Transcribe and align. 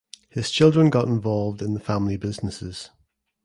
His 0.31 0.49
children 0.49 0.89
got 0.89 1.05
involved 1.07 1.61
in 1.61 1.77
family 1.77 2.17
businesses. 2.17 2.89